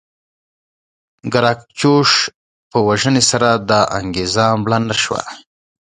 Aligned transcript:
ګراکچوس 1.33 2.11
په 2.71 2.77
وژنې 2.87 3.23
سره 3.31 3.49
دا 3.69 3.81
انګېزه 3.99 4.45
مړه 4.61 4.79
نه 4.87 4.95
شوه. 5.03 5.21